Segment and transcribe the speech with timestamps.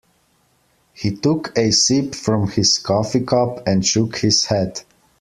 [0.95, 4.81] He took a sip from his coffee cup and shook his head.